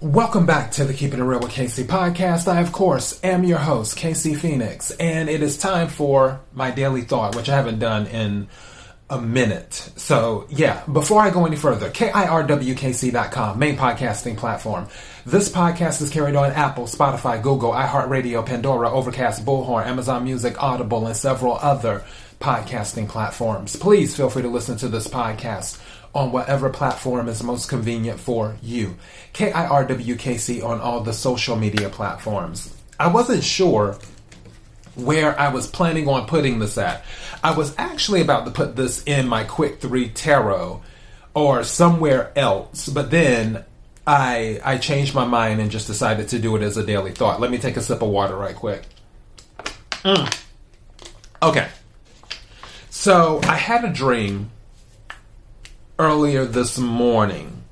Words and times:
Welcome 0.00 0.44
back 0.44 0.72
to 0.72 0.84
the 0.84 0.92
Keeping 0.92 1.20
It 1.20 1.22
Real 1.22 1.38
with 1.38 1.52
KC 1.52 1.84
podcast. 1.84 2.48
I, 2.48 2.60
of 2.60 2.72
course, 2.72 3.18
am 3.22 3.44
your 3.44 3.58
host, 3.58 3.96
KC 3.96 4.36
Phoenix, 4.36 4.90
and 4.90 5.28
it 5.28 5.40
is 5.40 5.56
time 5.56 5.88
for 5.88 6.40
my 6.52 6.72
daily 6.72 7.02
thought, 7.02 7.36
which 7.36 7.48
I 7.48 7.54
haven't 7.54 7.78
done 7.78 8.06
in 8.08 8.48
a 9.08 9.20
minute. 9.20 9.72
So, 9.96 10.46
yeah, 10.50 10.82
before 10.92 11.22
I 11.22 11.30
go 11.30 11.46
any 11.46 11.56
further, 11.56 11.90
KIRWKC.com, 11.90 13.58
main 13.58 13.76
podcasting 13.76 14.36
platform. 14.36 14.88
This 15.24 15.48
podcast 15.48 16.02
is 16.02 16.10
carried 16.10 16.34
on 16.34 16.50
Apple, 16.50 16.84
Spotify, 16.84 17.40
Google, 17.40 17.70
iHeartRadio, 17.70 18.44
Pandora, 18.44 18.90
Overcast, 18.90 19.44
Bullhorn, 19.46 19.86
Amazon 19.86 20.24
Music, 20.24 20.60
Audible, 20.62 21.06
and 21.06 21.16
several 21.16 21.54
other 21.54 22.04
podcasting 22.40 23.08
platforms. 23.08 23.76
Please 23.76 24.14
feel 24.16 24.28
free 24.28 24.42
to 24.42 24.48
listen 24.48 24.76
to 24.78 24.88
this 24.88 25.06
podcast 25.06 25.80
on 26.14 26.30
whatever 26.30 26.70
platform 26.70 27.28
is 27.28 27.42
most 27.42 27.68
convenient 27.68 28.20
for 28.20 28.56
you. 28.62 28.96
KIRWKC 29.32 30.64
on 30.64 30.80
all 30.80 31.00
the 31.00 31.12
social 31.12 31.56
media 31.56 31.88
platforms. 31.88 32.74
I 32.98 33.08
wasn't 33.08 33.42
sure 33.42 33.98
where 34.94 35.38
I 35.38 35.48
was 35.48 35.66
planning 35.66 36.08
on 36.08 36.26
putting 36.26 36.60
this 36.60 36.78
at. 36.78 37.04
I 37.42 37.56
was 37.56 37.74
actually 37.76 38.20
about 38.20 38.44
to 38.44 38.52
put 38.52 38.76
this 38.76 39.02
in 39.04 39.26
my 39.26 39.42
Quick 39.42 39.80
3 39.80 40.10
Tarot 40.10 40.82
or 41.34 41.64
somewhere 41.64 42.32
else, 42.36 42.88
but 42.88 43.10
then 43.10 43.64
I 44.06 44.60
I 44.64 44.78
changed 44.78 45.14
my 45.14 45.24
mind 45.24 45.60
and 45.60 45.70
just 45.70 45.88
decided 45.88 46.28
to 46.28 46.38
do 46.38 46.54
it 46.54 46.62
as 46.62 46.76
a 46.76 46.86
daily 46.86 47.10
thought. 47.10 47.40
Let 47.40 47.50
me 47.50 47.58
take 47.58 47.76
a 47.76 47.82
sip 47.82 48.02
of 48.02 48.08
water 48.08 48.36
right 48.36 48.54
quick. 48.54 48.84
Mm. 50.04 50.40
Okay. 51.42 51.68
So, 52.90 53.40
I 53.42 53.56
had 53.56 53.84
a 53.84 53.92
dream 53.92 54.50
earlier 55.98 56.44
this 56.44 56.78
morning, 56.78 57.62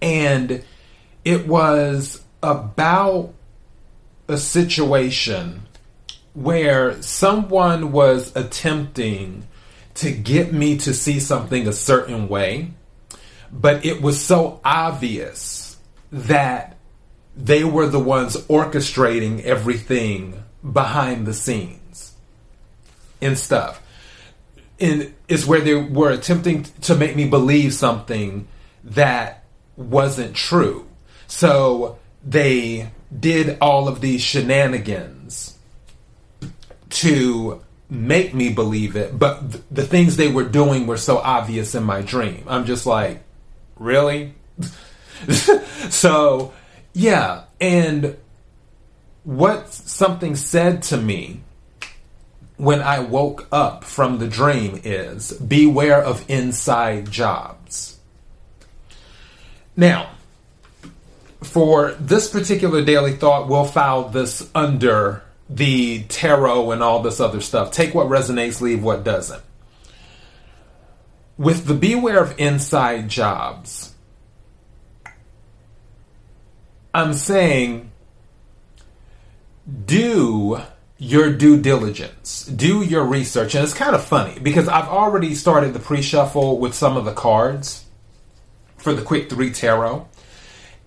and 0.00 0.62
it 1.24 1.46
was 1.46 2.22
about 2.42 3.34
a 4.28 4.38
situation 4.38 5.62
where 6.34 7.00
someone 7.02 7.90
was 7.90 8.34
attempting 8.36 9.46
to 9.94 10.10
get 10.12 10.52
me 10.52 10.78
to 10.78 10.94
see 10.94 11.18
something 11.18 11.66
a 11.66 11.72
certain 11.72 12.28
way, 12.28 12.70
but 13.50 13.84
it 13.84 14.00
was 14.00 14.24
so 14.24 14.60
obvious 14.64 15.76
that 16.12 16.76
they 17.36 17.64
were 17.64 17.86
the 17.86 17.98
ones 17.98 18.36
orchestrating 18.46 19.42
everything 19.42 20.44
behind 20.72 21.26
the 21.26 21.34
scenes 21.34 22.14
and 23.20 23.38
stuff 23.38 23.82
in 24.78 25.14
is 25.28 25.46
where 25.46 25.60
they 25.60 25.74
were 25.74 26.10
attempting 26.10 26.64
to 26.82 26.94
make 26.94 27.16
me 27.16 27.28
believe 27.28 27.74
something 27.74 28.46
that 28.84 29.44
wasn't 29.76 30.34
true. 30.34 30.86
So 31.26 31.98
they 32.24 32.90
did 33.16 33.58
all 33.60 33.88
of 33.88 34.00
these 34.00 34.22
shenanigans 34.22 35.58
to 36.90 37.62
make 37.90 38.34
me 38.34 38.52
believe 38.52 38.96
it, 38.96 39.18
but 39.18 39.52
th- 39.52 39.64
the 39.70 39.86
things 39.86 40.16
they 40.16 40.28
were 40.28 40.44
doing 40.44 40.86
were 40.86 40.96
so 40.96 41.18
obvious 41.18 41.74
in 41.74 41.82
my 41.82 42.02
dream. 42.02 42.44
I'm 42.46 42.66
just 42.66 42.86
like, 42.86 43.22
really? 43.76 44.34
so, 45.90 46.52
yeah, 46.92 47.44
and 47.60 48.16
what 49.24 49.72
something 49.72 50.36
said 50.36 50.82
to 50.84 50.96
me 50.96 51.40
when 52.58 52.82
I 52.82 52.98
woke 52.98 53.46
up 53.50 53.84
from 53.84 54.18
the 54.18 54.26
dream 54.26 54.80
is 54.84 55.32
beware 55.32 56.02
of 56.02 56.28
inside 56.28 57.10
jobs. 57.10 57.98
Now, 59.76 60.10
for 61.42 61.92
this 61.92 62.28
particular 62.28 62.84
daily 62.84 63.12
thought, 63.12 63.48
we'll 63.48 63.64
file 63.64 64.08
this 64.08 64.50
under 64.56 65.22
the 65.48 66.02
tarot 66.08 66.72
and 66.72 66.82
all 66.82 67.00
this 67.00 67.20
other 67.20 67.40
stuff. 67.40 67.70
Take 67.70 67.94
what 67.94 68.08
resonates, 68.08 68.60
leave 68.60 68.82
what 68.82 69.04
doesn't. 69.04 69.42
With 71.38 71.66
the 71.66 71.74
beware 71.74 72.20
of 72.20 72.34
inside 72.40 73.08
jobs, 73.08 73.94
I'm 76.92 77.14
saying 77.14 77.92
do 79.86 80.60
your 80.98 81.32
due 81.32 81.60
diligence, 81.60 82.44
do 82.44 82.82
your 82.82 83.04
research. 83.04 83.54
And 83.54 83.62
it's 83.62 83.74
kind 83.74 83.94
of 83.94 84.04
funny 84.04 84.38
because 84.40 84.68
I've 84.68 84.88
already 84.88 85.34
started 85.34 85.72
the 85.72 85.78
pre 85.78 86.02
shuffle 86.02 86.58
with 86.58 86.74
some 86.74 86.96
of 86.96 87.04
the 87.04 87.12
cards 87.12 87.84
for 88.76 88.92
the 88.92 89.02
Quick 89.02 89.30
3 89.30 89.52
Tarot. 89.52 90.08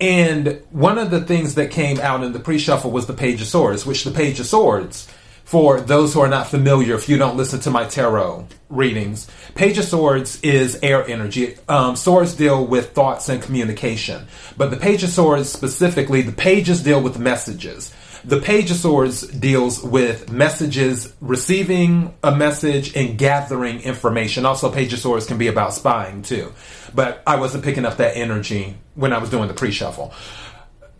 And 0.00 0.62
one 0.70 0.98
of 0.98 1.10
the 1.10 1.20
things 1.20 1.54
that 1.54 1.70
came 1.70 2.00
out 2.00 2.24
in 2.24 2.32
the 2.32 2.40
pre 2.40 2.58
shuffle 2.58 2.90
was 2.90 3.06
the 3.06 3.14
Page 3.14 3.40
of 3.40 3.46
Swords, 3.46 3.86
which 3.86 4.04
the 4.04 4.10
Page 4.10 4.38
of 4.38 4.46
Swords, 4.46 5.08
for 5.44 5.80
those 5.80 6.12
who 6.12 6.20
are 6.20 6.28
not 6.28 6.48
familiar, 6.48 6.94
if 6.94 7.08
you 7.08 7.16
don't 7.16 7.36
listen 7.36 7.60
to 7.60 7.70
my 7.70 7.84
tarot 7.84 8.48
readings, 8.68 9.28
Page 9.54 9.78
of 9.78 9.84
Swords 9.84 10.40
is 10.42 10.78
air 10.82 11.06
energy. 11.06 11.56
Um, 11.68 11.96
swords 11.96 12.34
deal 12.34 12.66
with 12.66 12.92
thoughts 12.92 13.28
and 13.28 13.42
communication. 13.42 14.26
But 14.56 14.70
the 14.70 14.76
Page 14.76 15.04
of 15.04 15.10
Swords 15.10 15.48
specifically, 15.48 16.20
the 16.20 16.32
pages 16.32 16.82
deal 16.82 17.00
with 17.00 17.18
messages. 17.18 17.94
The 18.24 18.40
Page 18.40 18.70
of 18.70 18.76
Swords 18.76 19.26
deals 19.26 19.82
with 19.82 20.30
messages, 20.30 21.12
receiving 21.20 22.14
a 22.22 22.34
message 22.34 22.94
and 22.96 23.18
gathering 23.18 23.80
information. 23.80 24.46
Also, 24.46 24.70
Page 24.70 24.92
of 24.92 25.00
Swords 25.00 25.26
can 25.26 25.38
be 25.38 25.48
about 25.48 25.74
spying 25.74 26.22
too. 26.22 26.52
But 26.94 27.22
I 27.26 27.36
wasn't 27.36 27.64
picking 27.64 27.84
up 27.84 27.96
that 27.96 28.16
energy 28.16 28.76
when 28.94 29.12
I 29.12 29.18
was 29.18 29.30
doing 29.30 29.48
the 29.48 29.54
pre 29.54 29.72
shuffle. 29.72 30.14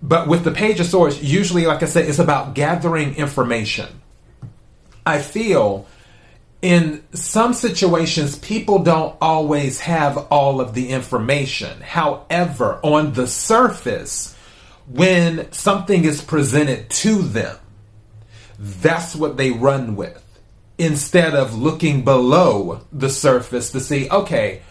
But 0.03 0.27
with 0.27 0.43
the 0.43 0.51
Page 0.51 0.81
of 0.81 0.87
Swords, 0.87 1.23
usually, 1.23 1.65
like 1.67 1.85
I 1.85 1.87
said, 1.87 2.09
it's 2.09 2.19
about 2.19 2.55
gathering 2.55 3.15
information. 3.15 4.01
I 5.07 5.21
feel 5.21 5.87
in 6.61 7.03
some 7.13 7.55
situations, 7.55 8.39
people 8.39 8.85
don't 8.85 9.17
always 9.21 9.81
have 9.81 10.17
all 10.31 10.61
of 10.61 10.75
the 10.75 10.89
information. 10.89 11.81
However, 11.81 12.79
on 12.83 13.13
the 13.13 13.27
surface, 13.27 14.32
when 14.87 15.51
something 15.53 16.05
is 16.05 16.23
presented 16.23 16.91
to 16.91 17.23
them, 17.23 17.57
that's 18.59 19.15
what 19.15 19.37
they 19.37 19.51
run 19.51 19.97
with. 19.97 20.19
Instead 20.79 21.35
of 21.35 21.55
looking 21.55 22.03
below 22.05 22.81
the 22.93 23.11
surface 23.11 23.71
to 23.73 23.81
see, 23.81 24.09
okay, 24.11 24.63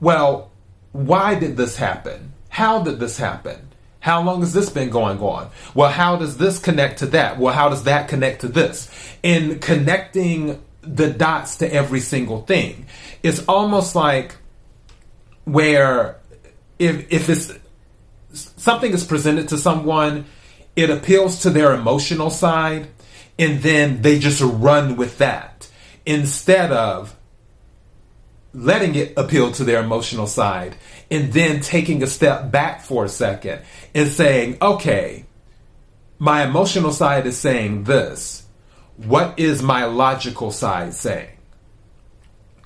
well, 0.00 0.50
why 0.92 1.34
did 1.34 1.56
this 1.56 1.76
happen? 1.76 2.32
How 2.48 2.82
did 2.82 2.98
this 2.98 3.18
happen? 3.18 3.68
How 4.00 4.22
long 4.22 4.40
has 4.40 4.52
this 4.52 4.70
been 4.70 4.88
going 4.88 5.18
on? 5.20 5.50
Well, 5.74 5.90
how 5.90 6.16
does 6.16 6.38
this 6.38 6.58
connect 6.58 7.00
to 7.00 7.06
that? 7.06 7.38
Well, 7.38 7.54
how 7.54 7.68
does 7.68 7.84
that 7.84 8.08
connect 8.08 8.40
to 8.40 8.48
this? 8.48 8.90
In 9.22 9.58
connecting 9.58 10.62
the 10.80 11.10
dots 11.10 11.56
to 11.56 11.72
every 11.72 12.00
single 12.00 12.42
thing, 12.42 12.86
it's 13.22 13.44
almost 13.46 13.94
like 13.94 14.36
where 15.44 16.16
if 16.78 17.12
if 17.12 17.28
it's 17.28 17.52
something 18.60 18.92
is 18.92 19.04
presented 19.04 19.48
to 19.48 19.58
someone, 19.58 20.26
it 20.76 20.90
appeals 20.90 21.40
to 21.40 21.50
their 21.50 21.72
emotional 21.72 22.28
side, 22.28 22.88
and 23.38 23.62
then 23.62 24.02
they 24.02 24.18
just 24.18 24.42
run 24.42 24.96
with 24.96 25.18
that 25.18 25.68
instead 26.04 26.70
of 26.70 27.16
letting 28.52 28.94
it 28.94 29.14
appeal 29.16 29.50
to 29.52 29.64
their 29.64 29.82
emotional 29.82 30.26
side 30.26 30.76
and 31.10 31.32
then 31.32 31.60
taking 31.60 32.02
a 32.02 32.06
step 32.06 32.50
back 32.50 32.82
for 32.82 33.04
a 33.04 33.08
second 33.08 33.62
and 33.94 34.08
saying, 34.08 34.58
okay, 34.60 35.24
my 36.18 36.44
emotional 36.44 36.92
side 36.92 37.26
is 37.26 37.38
saying 37.38 37.84
this. 37.84 38.44
What 38.96 39.38
is 39.38 39.62
my 39.62 39.86
logical 39.86 40.50
side 40.50 40.92
saying? 40.92 41.30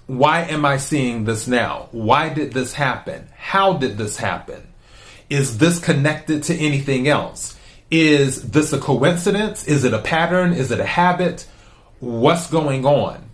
Why 0.06 0.40
am 0.42 0.64
I 0.64 0.78
seeing 0.78 1.24
this 1.24 1.46
now? 1.46 1.88
Why 1.92 2.30
did 2.30 2.52
this 2.52 2.72
happen? 2.74 3.28
How 3.36 3.74
did 3.74 3.96
this 3.96 4.16
happen? 4.16 4.73
Is 5.30 5.58
this 5.58 5.78
connected 5.78 6.42
to 6.44 6.54
anything 6.54 7.08
else? 7.08 7.58
Is 7.90 8.50
this 8.50 8.72
a 8.72 8.78
coincidence? 8.78 9.66
Is 9.66 9.84
it 9.84 9.94
a 9.94 9.98
pattern? 9.98 10.52
Is 10.52 10.70
it 10.70 10.80
a 10.80 10.84
habit? 10.84 11.46
What's 12.00 12.50
going 12.50 12.84
on? 12.84 13.30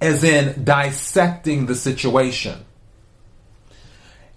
As 0.00 0.24
in 0.24 0.64
dissecting 0.64 1.66
the 1.66 1.74
situation. 1.74 2.64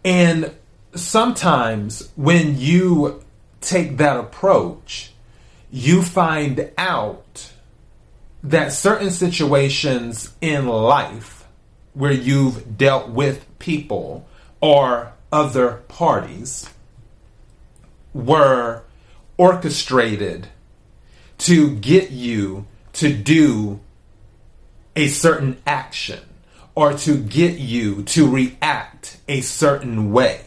And 0.03 0.51
sometimes 0.94 2.09
when 2.15 2.59
you 2.59 3.24
take 3.62 3.98
that 3.98 4.18
approach, 4.18 5.12
you 5.71 6.03
find 6.03 6.71
out 6.77 7.51
that 8.44 8.71
certain 8.71 9.09
situations 9.09 10.33
in 10.39 10.68
life 10.68 11.48
where 11.94 12.12
you've 12.12 12.77
dealt 12.77 13.09
with 13.09 13.45
people 13.57 14.27
or 14.62 15.12
other 15.35 15.83
parties 15.89 16.69
were 18.13 18.83
orchestrated 19.35 20.47
to 21.37 21.75
get 21.75 22.09
you 22.09 22.65
to 22.93 23.13
do 23.13 23.81
a 24.95 25.09
certain 25.09 25.61
action 25.67 26.21
or 26.73 26.93
to 26.93 27.17
get 27.17 27.59
you 27.59 28.01
to 28.03 28.31
react 28.31 29.17
a 29.27 29.41
certain 29.41 30.13
way 30.13 30.39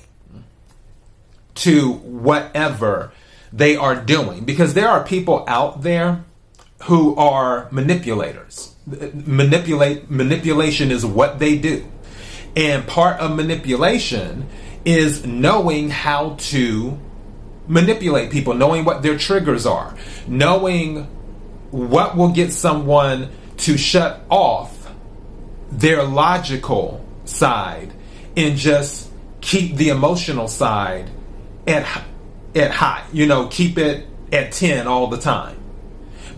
to 1.55 1.93
whatever 1.93 3.12
they 3.52 3.76
are 3.76 3.94
doing 3.94 4.46
because 4.46 4.73
there 4.73 4.88
are 4.88 5.05
people 5.05 5.44
out 5.46 5.82
there 5.82 6.25
who 6.84 7.14
are 7.17 7.69
manipulators. 7.70 8.75
Manipulate 8.87 10.11
manipulation 10.11 10.91
is 10.91 11.05
what 11.05 11.38
they 11.38 11.58
do. 11.58 11.87
And 12.56 12.87
part 12.87 13.20
of 13.20 13.37
manipulation 13.37 14.49
is 14.88 15.26
knowing 15.26 15.90
how 15.90 16.35
to 16.38 16.99
manipulate 17.67 18.31
people, 18.31 18.55
knowing 18.55 18.87
what 18.87 19.02
their 19.02 19.19
triggers 19.19 19.67
are, 19.67 19.94
knowing 20.26 21.05
what 21.70 22.17
will 22.17 22.31
get 22.31 22.55
someone 22.55 23.31
to 23.58 23.76
shut 23.76 24.25
off 24.31 24.90
their 25.70 26.02
logical 26.05 27.05
side 27.26 27.93
and 28.35 28.56
just 28.56 29.11
keep 29.43 29.76
the 29.76 29.90
emotional 29.90 30.49
side 30.49 31.11
at 31.67 32.02
at 32.55 32.70
high. 32.70 33.05
You 33.12 33.26
know, 33.26 33.49
keep 33.49 33.76
it 33.76 34.06
at 34.32 34.52
10 34.52 34.87
all 34.87 35.08
the 35.08 35.19
time. 35.19 35.58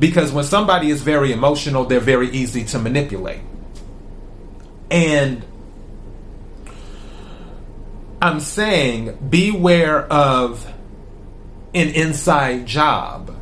Because 0.01 0.33
when 0.33 0.45
somebody 0.45 0.91
is 0.91 1.03
very 1.03 1.31
emotional, 1.31 1.85
they're 1.85 2.01
very 2.01 2.31
easy 2.31 2.65
to 2.65 2.81
manipulate. 2.81 3.43
And 4.91 5.45
I'm 8.23 8.41
saying 8.41 9.17
beware 9.31 10.01
of 10.13 10.67
an 11.75 11.89
inside 11.89 12.67
job. 12.67 13.37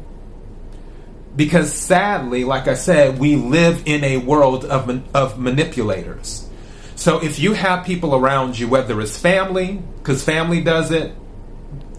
Because 1.34 1.72
sadly, 1.72 2.44
like 2.44 2.68
I 2.68 2.74
said, 2.74 3.18
we 3.18 3.36
live 3.36 3.82
in 3.86 4.02
a 4.04 4.18
world 4.18 4.64
of, 4.64 5.14
of 5.14 5.38
manipulators. 5.38 6.48
So 6.96 7.22
if 7.22 7.38
you 7.38 7.52
have 7.52 7.86
people 7.86 8.14
around 8.14 8.58
you, 8.58 8.68
whether 8.68 9.00
it's 9.00 9.16
family, 9.16 9.80
because 9.98 10.24
family 10.24 10.60
does 10.60 10.90
it, 10.90 11.14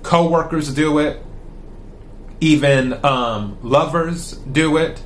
co-workers 0.03 0.73
do 0.73 0.99
it, 0.99 1.23
even 2.41 3.03
um, 3.05 3.57
lovers 3.61 4.33
do 4.33 4.77
it, 4.77 5.01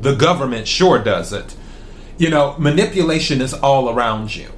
the 0.00 0.14
government 0.14 0.66
sure 0.66 1.02
does 1.02 1.32
it. 1.32 1.56
You 2.18 2.30
know, 2.30 2.56
manipulation 2.58 3.40
is 3.40 3.54
all 3.54 3.88
around 3.88 4.34
you. 4.34 4.50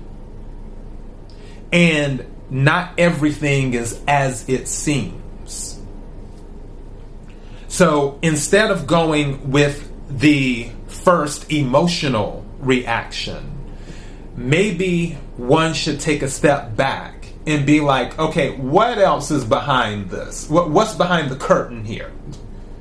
And 1.72 2.24
not 2.50 2.98
everything 2.98 3.74
is 3.74 4.00
as 4.06 4.48
it 4.48 4.68
seems. 4.68 5.78
So 7.68 8.18
instead 8.22 8.70
of 8.70 8.86
going 8.86 9.50
with 9.50 9.90
the 10.08 10.70
first 10.86 11.52
emotional 11.52 12.44
reaction, 12.58 13.52
maybe 14.36 15.18
one 15.36 15.74
should 15.74 16.00
take 16.00 16.22
a 16.22 16.28
step 16.28 16.74
back 16.76 17.28
and 17.46 17.64
be 17.64 17.80
like, 17.80 18.18
okay, 18.18 18.56
what 18.56 18.98
else 18.98 19.30
is 19.30 19.44
behind 19.44 20.10
this? 20.10 20.48
What's 20.48 20.94
behind 20.94 21.30
the 21.30 21.36
curtain 21.36 21.84
here? 21.84 22.10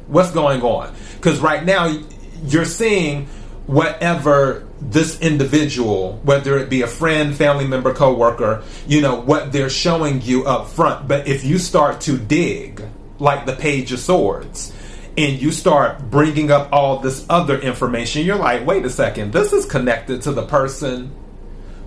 What's 0.07 0.31
going 0.31 0.61
on? 0.61 0.93
Because 1.15 1.39
right 1.39 1.63
now 1.63 1.97
you're 2.43 2.65
seeing 2.65 3.27
whatever 3.65 4.66
this 4.79 5.19
individual, 5.21 6.19
whether 6.23 6.57
it 6.57 6.69
be 6.69 6.81
a 6.81 6.87
friend, 6.87 7.35
family 7.35 7.67
member, 7.67 7.93
coworker, 7.93 8.63
you 8.87 9.01
know, 9.01 9.19
what 9.19 9.51
they're 9.51 9.69
showing 9.69 10.21
you 10.21 10.45
up 10.45 10.69
front. 10.69 11.07
But 11.07 11.27
if 11.27 11.43
you 11.43 11.57
start 11.57 12.01
to 12.01 12.17
dig, 12.17 12.83
like 13.19 13.45
the 13.45 13.55
Page 13.55 13.91
of 13.91 13.99
Swords, 13.99 14.73
and 15.17 15.41
you 15.41 15.51
start 15.51 16.11
bringing 16.11 16.51
up 16.51 16.69
all 16.71 16.99
this 16.99 17.25
other 17.29 17.59
information, 17.59 18.23
you're 18.23 18.35
like, 18.35 18.65
wait 18.65 18.85
a 18.85 18.89
second, 18.89 19.33
this 19.33 19.51
is 19.51 19.65
connected 19.65 20.21
to 20.23 20.31
the 20.31 20.45
person 20.45 21.11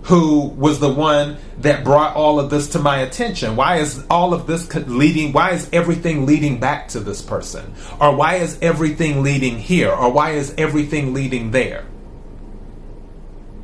who 0.05 0.49
was 0.49 0.81
the 0.81 0.93
one 0.93 1.37
that 1.59 1.85
brought 1.85 2.17
all 2.17 2.41
of 2.41 2.51
this 2.51 2.71
to 2.71 2.79
my 2.79 3.01
attention. 3.01 3.55
Why 3.55 3.77
is 3.77 4.05
all 4.11 4.33
of 4.35 4.47
this 4.47 4.75
leading? 4.75 5.33
Why 5.33 5.51
is 5.53 5.69
everything 5.73 6.27
leading 6.27 6.59
back 6.59 6.89
to 6.89 7.01
this 7.01 7.23
person? 7.23 7.75
Or 8.01 8.17
why 8.17 8.37
is 8.37 8.59
everything 8.63 9.23
leading 9.23 9.59
here? 9.59 9.91
Or 9.91 10.11
why 10.11 10.33
is 10.33 10.55
everything 10.57 11.13
leading 11.13 11.51
there? 11.51 11.85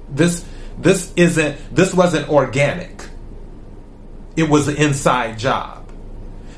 This 0.08 0.44
this 0.79 1.12
isn't 1.17 1.75
this 1.75 1.94
wasn't 1.94 2.29
organic. 2.29 3.08
It 4.37 4.49
was 4.49 4.69
an 4.69 4.76
inside 4.76 5.38
job. 5.38 5.91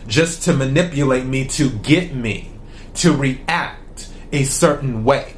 Just 0.06 0.44
to 0.44 0.52
manipulate 0.54 1.26
me 1.26 1.46
to 1.48 1.70
get 1.70 2.14
me 2.14 2.50
to 2.94 3.12
react 3.12 4.08
a 4.32 4.44
certain 4.44 5.04
way. 5.04 5.34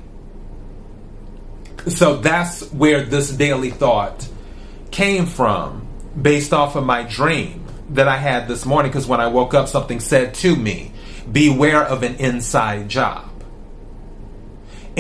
So 1.89 2.17
that's 2.17 2.71
where 2.73 3.03
this 3.03 3.31
daily 3.31 3.71
thought 3.71 4.29
came 4.91 5.27
from 5.27 5.87
based 6.21 6.53
off 6.53 6.77
of 6.77 6.85
my 6.85 7.03
dream 7.03 7.65
that 7.91 8.09
I 8.09 8.17
had 8.17 8.49
this 8.49 8.65
morning 8.65 8.91
because 8.91 9.07
when 9.07 9.21
I 9.21 9.29
woke 9.29 9.55
up, 9.55 9.69
something 9.69 10.01
said 10.01 10.35
to 10.35 10.55
me, 10.55 10.93
Beware 11.31 11.85
of 11.85 12.03
an 12.03 12.17
inside 12.17 12.89
job. 12.89 13.30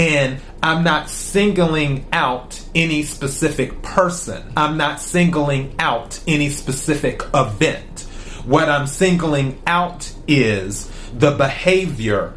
And 0.01 0.41
I'm 0.63 0.83
not 0.83 1.11
singling 1.11 2.07
out 2.11 2.59
any 2.75 3.03
specific 3.03 3.83
person, 3.83 4.51
I'm 4.57 4.79
not 4.79 4.99
singling 4.99 5.75
out 5.79 6.19
any 6.27 6.49
specific 6.49 7.23
event. 7.35 8.07
What 8.47 8.71
I'm 8.71 8.87
singling 8.87 9.61
out 9.67 10.11
is 10.27 10.91
the 11.13 11.33
behavior 11.33 12.33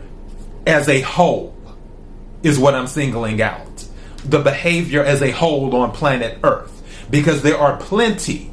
as 0.67 0.89
a 0.89 0.99
whole, 0.99 1.55
is 2.43 2.59
what 2.59 2.75
I'm 2.75 2.87
singling 2.87 3.41
out. 3.41 3.87
The 4.25 4.39
behavior 4.39 5.01
as 5.01 5.21
a 5.21 5.31
whole 5.31 5.73
on 5.73 5.93
planet 5.93 6.39
Earth 6.43 6.83
because 7.09 7.43
there 7.43 7.57
are 7.57 7.77
plenty 7.77 8.51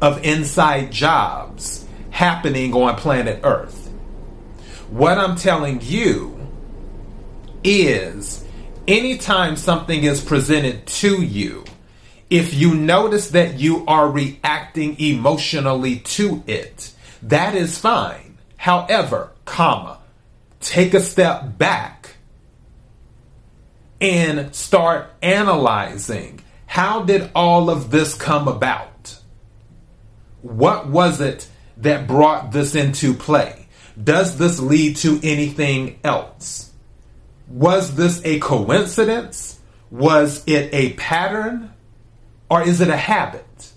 of 0.00 0.24
inside 0.24 0.92
jobs 0.92 1.84
happening 2.10 2.74
on 2.74 2.94
planet 2.94 3.40
Earth. 3.42 3.88
What 4.88 5.18
I'm 5.18 5.34
telling 5.34 5.80
you 5.82 6.38
is 7.64 8.44
anytime 8.86 9.56
something 9.56 10.04
is 10.04 10.20
presented 10.20 10.86
to 10.86 11.22
you, 11.22 11.64
if 12.30 12.54
you 12.54 12.74
notice 12.74 13.30
that 13.30 13.58
you 13.58 13.84
are 13.86 14.10
reacting 14.10 14.98
emotionally 14.98 15.96
to 16.00 16.42
it, 16.46 16.92
that 17.22 17.54
is 17.54 17.78
fine. 17.78 18.38
However, 18.56 19.30
comma, 19.44 19.98
take 20.60 20.94
a 20.94 21.00
step 21.00 21.58
back 21.58 22.16
and 24.00 24.54
start 24.54 25.10
analyzing 25.22 26.42
how 26.72 27.02
did 27.02 27.30
all 27.34 27.68
of 27.68 27.90
this 27.90 28.14
come 28.14 28.48
about? 28.48 29.18
What 30.40 30.88
was 30.88 31.20
it 31.20 31.46
that 31.76 32.06
brought 32.06 32.50
this 32.50 32.74
into 32.74 33.12
play? 33.12 33.68
Does 34.02 34.38
this 34.38 34.58
lead 34.58 34.96
to 34.96 35.20
anything 35.22 36.00
else? 36.02 36.71
Was 37.52 37.96
this 37.96 38.22
a 38.24 38.38
coincidence? 38.40 39.60
Was 39.90 40.42
it 40.46 40.72
a 40.72 40.94
pattern? 40.94 41.70
Or 42.48 42.62
is 42.62 42.80
it 42.80 42.88
a 42.88 42.96
habit? 42.96 43.72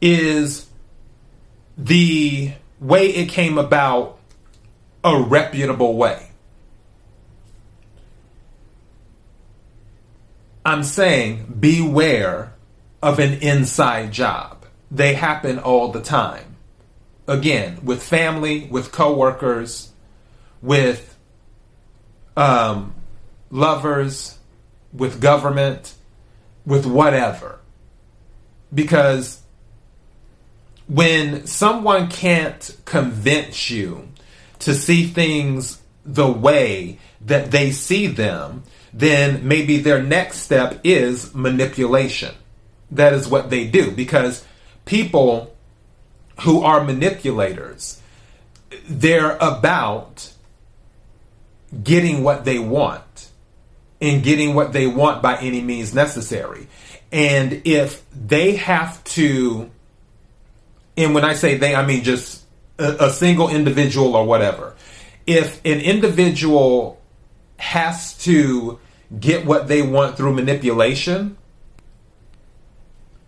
Is 0.00 0.66
the 1.76 2.52
way 2.80 3.08
it 3.08 3.28
came 3.28 3.58
about 3.58 4.18
a 5.04 5.20
reputable 5.20 5.96
way? 5.96 6.30
I'm 10.64 10.82
saying 10.82 11.56
beware 11.60 12.54
of 13.02 13.18
an 13.18 13.34
inside 13.40 14.12
job. 14.12 14.64
They 14.90 15.14
happen 15.14 15.58
all 15.58 15.92
the 15.92 16.02
time. 16.02 16.56
Again, 17.26 17.80
with 17.84 18.02
family, 18.02 18.68
with 18.70 18.90
coworkers, 18.90 19.92
with 20.62 21.17
um, 22.38 22.94
lovers, 23.50 24.38
with 24.92 25.20
government, 25.20 25.94
with 26.64 26.86
whatever. 26.86 27.58
Because 28.72 29.42
when 30.86 31.46
someone 31.46 32.08
can't 32.08 32.76
convince 32.84 33.70
you 33.70 34.08
to 34.60 34.74
see 34.74 35.04
things 35.04 35.82
the 36.04 36.30
way 36.30 36.98
that 37.20 37.50
they 37.50 37.72
see 37.72 38.06
them, 38.06 38.62
then 38.92 39.46
maybe 39.46 39.78
their 39.78 40.02
next 40.02 40.38
step 40.38 40.80
is 40.84 41.34
manipulation. 41.34 42.34
That 42.90 43.12
is 43.12 43.28
what 43.28 43.50
they 43.50 43.66
do 43.66 43.90
because 43.90 44.46
people 44.84 45.54
who 46.42 46.62
are 46.62 46.84
manipulators, 46.84 48.00
they're 48.88 49.36
about 49.36 50.32
getting 51.82 52.22
what 52.22 52.44
they 52.44 52.58
want 52.58 53.30
and 54.00 54.22
getting 54.22 54.54
what 54.54 54.72
they 54.72 54.86
want 54.86 55.22
by 55.22 55.36
any 55.38 55.60
means 55.60 55.94
necessary. 55.94 56.68
And 57.10 57.62
if 57.64 58.04
they 58.12 58.56
have 58.56 59.02
to, 59.04 59.70
and 60.96 61.14
when 61.14 61.24
I 61.24 61.34
say 61.34 61.56
they, 61.56 61.74
I 61.74 61.84
mean 61.84 62.04
just 62.04 62.44
a, 62.78 63.06
a 63.06 63.10
single 63.10 63.48
individual 63.48 64.16
or 64.16 64.24
whatever. 64.24 64.74
If 65.26 65.60
an 65.64 65.80
individual 65.80 67.00
has 67.58 68.16
to 68.18 68.78
get 69.18 69.44
what 69.44 69.68
they 69.68 69.82
want 69.82 70.16
through 70.16 70.34
manipulation, 70.34 71.36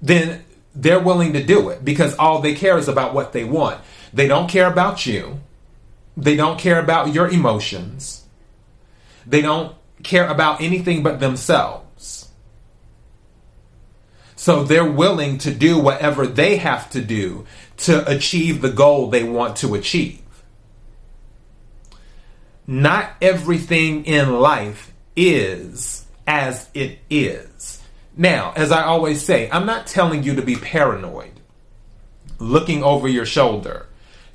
then 0.00 0.44
they're 0.74 1.00
willing 1.00 1.32
to 1.32 1.42
do 1.42 1.68
it 1.68 1.84
because 1.84 2.14
all 2.16 2.40
they 2.40 2.54
care 2.54 2.78
is 2.78 2.88
about 2.88 3.12
what 3.12 3.32
they 3.32 3.44
want. 3.44 3.80
They 4.12 4.28
don't 4.28 4.48
care 4.48 4.70
about 4.70 5.04
you. 5.04 5.40
They 6.16 6.36
don't 6.36 6.58
care 6.58 6.80
about 6.80 7.12
your 7.12 7.28
emotions. 7.28 8.19
They 9.26 9.42
don't 9.42 9.74
care 10.02 10.26
about 10.26 10.60
anything 10.60 11.02
but 11.02 11.20
themselves. 11.20 12.28
So 14.36 14.64
they're 14.64 14.90
willing 14.90 15.36
to 15.38 15.50
do 15.50 15.78
whatever 15.78 16.26
they 16.26 16.56
have 16.56 16.88
to 16.90 17.02
do 17.02 17.46
to 17.78 18.10
achieve 18.10 18.62
the 18.62 18.70
goal 18.70 19.08
they 19.08 19.22
want 19.22 19.56
to 19.56 19.74
achieve. 19.74 20.22
Not 22.66 23.10
everything 23.20 24.04
in 24.06 24.40
life 24.40 24.92
is 25.16 26.06
as 26.26 26.68
it 26.72 27.00
is. 27.10 27.82
Now, 28.16 28.52
as 28.56 28.70
I 28.72 28.84
always 28.84 29.24
say, 29.24 29.50
I'm 29.50 29.66
not 29.66 29.86
telling 29.86 30.22
you 30.22 30.36
to 30.36 30.42
be 30.42 30.56
paranoid, 30.56 31.32
looking 32.38 32.82
over 32.82 33.08
your 33.08 33.26
shoulder, 33.26 33.86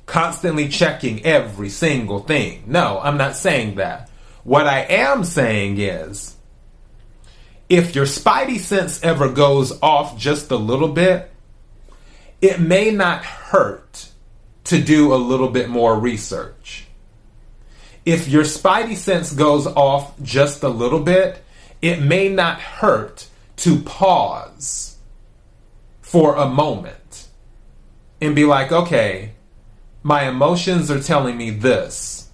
constantly 0.06 0.68
checking 0.68 1.24
every 1.24 1.68
single 1.68 2.20
thing. 2.20 2.64
No, 2.66 3.00
I'm 3.02 3.16
not 3.16 3.36
saying 3.36 3.76
that. 3.76 4.10
What 4.46 4.68
I 4.68 4.82
am 4.82 5.24
saying 5.24 5.80
is, 5.80 6.36
if 7.68 7.96
your 7.96 8.04
spidey 8.04 8.60
sense 8.60 9.02
ever 9.02 9.28
goes 9.28 9.76
off 9.82 10.16
just 10.16 10.52
a 10.52 10.56
little 10.56 10.86
bit, 10.86 11.32
it 12.40 12.60
may 12.60 12.92
not 12.92 13.24
hurt 13.24 14.08
to 14.62 14.80
do 14.80 15.12
a 15.12 15.16
little 15.16 15.48
bit 15.48 15.68
more 15.68 15.98
research. 15.98 16.86
If 18.04 18.28
your 18.28 18.44
spidey 18.44 18.94
sense 18.94 19.32
goes 19.32 19.66
off 19.66 20.16
just 20.22 20.62
a 20.62 20.68
little 20.68 21.00
bit, 21.00 21.42
it 21.82 22.00
may 22.00 22.28
not 22.28 22.60
hurt 22.60 23.26
to 23.56 23.80
pause 23.80 24.96
for 26.02 26.36
a 26.36 26.48
moment 26.48 27.26
and 28.20 28.36
be 28.36 28.44
like, 28.44 28.70
okay, 28.70 29.32
my 30.04 30.28
emotions 30.28 30.88
are 30.88 31.02
telling 31.02 31.36
me 31.36 31.50
this. 31.50 32.25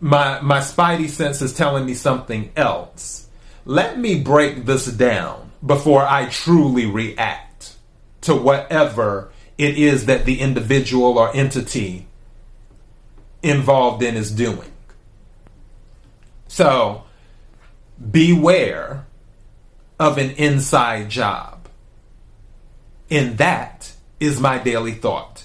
My 0.00 0.40
my 0.40 0.58
spidey 0.60 1.08
sense 1.08 1.40
is 1.42 1.54
telling 1.54 1.86
me 1.86 1.94
something 1.94 2.50
else. 2.56 3.28
Let 3.64 3.98
me 3.98 4.20
break 4.20 4.66
this 4.66 4.86
down 4.86 5.50
before 5.64 6.06
I 6.06 6.26
truly 6.26 6.86
react 6.86 7.74
to 8.22 8.34
whatever 8.34 9.32
it 9.58 9.78
is 9.78 10.06
that 10.06 10.24
the 10.24 10.40
individual 10.40 11.18
or 11.18 11.34
entity 11.34 12.06
involved 13.42 14.02
in 14.02 14.16
is 14.16 14.30
doing. 14.30 14.70
So 16.48 17.04
beware 18.10 19.06
of 19.98 20.18
an 20.18 20.30
inside 20.32 21.08
job. 21.08 21.68
And 23.10 23.38
that 23.38 23.92
is 24.20 24.40
my 24.40 24.58
daily 24.58 24.92
thought. 24.92 25.44